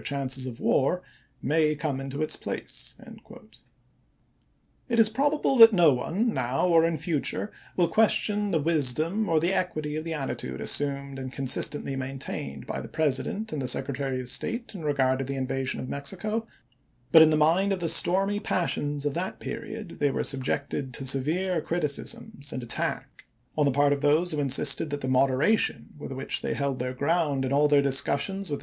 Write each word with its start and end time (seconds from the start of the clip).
chances 0.00 0.46
of 0.46 0.60
war, 0.60 1.02
may 1.42 1.74
come 1.74 2.00
into 2.00 2.22
its 2.22 2.34
place." 2.34 2.94
It 4.88 4.98
is 4.98 5.10
probable 5.10 5.56
that 5.56 5.74
no 5.74 5.92
one, 5.92 6.32
now 6.32 6.66
or 6.66 6.86
in 6.86 6.96
future, 6.96 7.52
will 7.76 7.86
question 7.86 8.50
the 8.50 8.62
wisdom 8.62 9.28
or 9.28 9.38
the 9.38 9.52
equity 9.52 9.96
of 9.96 10.04
the 10.04 10.14
attitude 10.14 10.62
assumed 10.62 11.18
and 11.18 11.30
consistently 11.30 11.96
maintained 11.96 12.66
by 12.66 12.80
the 12.80 12.88
Presi 12.88 13.24
dent 13.24 13.52
and 13.52 13.60
the 13.60 13.68
Secretary 13.68 14.18
of 14.22 14.28
State 14.30 14.74
in 14.74 14.82
regard 14.86 15.18
to 15.18 15.24
the 15.26 15.36
invasion 15.36 15.80
of 15.80 15.88
Mexico; 15.90 16.46
but 17.12 17.20
in 17.20 17.28
the 17.28 17.36
midst 17.36 17.70
of 17.70 17.80
the 17.80 17.88
stormy 17.90 18.40
passions 18.40 19.04
of 19.04 19.12
that 19.12 19.38
period 19.38 19.98
they 19.98 20.10
were 20.10 20.24
subjected 20.24 20.94
to 20.94 21.04
se 21.04 21.20
vere 21.20 21.60
criticisms 21.60 22.54
and 22.54 22.62
attack 22.62 23.26
on 23.58 23.66
the 23.66 23.70
part 23.70 23.92
of 23.92 24.00
those 24.00 24.32
who 24.32 24.40
insisted 24.40 24.88
that 24.88 25.02
the 25.02 25.08
moderation 25.08 25.90
with 25.98 26.10
which 26.10 26.40
they 26.40 26.52
MAXIMILIAN 26.52 26.56
405 26.78 26.78
held 26.78 26.78
their 26.78 26.94
ground 26.98 27.44
in 27.44 27.52
all 27.52 27.68
their 27.68 27.82
discussions 27.82 28.48
with 28.48 28.48
the 28.48 28.56
chap. 28.56 28.58